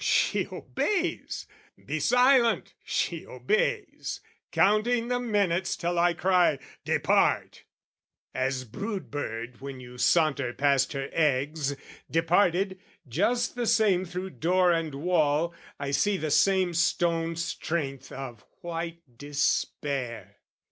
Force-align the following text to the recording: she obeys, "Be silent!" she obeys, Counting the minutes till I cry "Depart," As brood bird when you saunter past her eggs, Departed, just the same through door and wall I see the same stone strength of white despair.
she 0.03 0.47
obeys, 0.51 1.45
"Be 1.85 1.99
silent!" 1.99 2.73
she 2.83 3.23
obeys, 3.27 4.19
Counting 4.51 5.09
the 5.09 5.19
minutes 5.19 5.75
till 5.75 5.99
I 5.99 6.15
cry 6.15 6.57
"Depart," 6.83 7.65
As 8.33 8.63
brood 8.63 9.11
bird 9.11 9.61
when 9.61 9.79
you 9.79 9.99
saunter 9.99 10.53
past 10.53 10.93
her 10.93 11.07
eggs, 11.13 11.75
Departed, 12.09 12.79
just 13.07 13.53
the 13.53 13.67
same 13.67 14.03
through 14.03 14.31
door 14.31 14.71
and 14.71 14.95
wall 14.95 15.53
I 15.79 15.91
see 15.91 16.17
the 16.17 16.31
same 16.31 16.73
stone 16.73 17.35
strength 17.35 18.11
of 18.11 18.43
white 18.61 19.03
despair. 19.19 20.37